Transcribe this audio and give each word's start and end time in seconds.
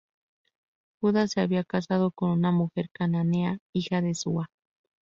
Judá 0.99 1.27
se 1.27 1.41
había 1.41 1.63
casado 1.63 2.09
con 2.09 2.31
una 2.31 2.49
mujer 2.51 2.89
cananea, 2.91 3.59
hija 3.71 4.01
de 4.01 4.15
Súa. 4.15 4.49